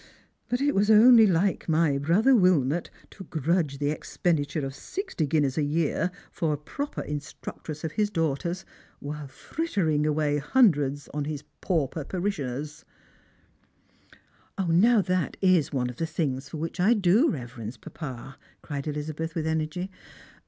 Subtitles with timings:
[0.49, 5.59] But it was only like my brother Wilniot to grudge the expenditure cf sixty guineas
[5.59, 8.65] a year for a proper instructress of his daughters,
[8.97, 12.83] while frittering away hundreds on his pauper (iarishioners."
[14.67, 17.93] "Now, tha+ is one of the tbJies for which I do reverenc« Strangers and Pilgrims.
[17.93, 19.91] 77 papa," cried Elizabeth with energy.